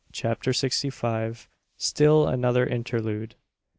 [0.11, 1.47] CHAPTER SIXTY FIVE.
[1.77, 3.35] STILL ANOTHER INTERLUDE.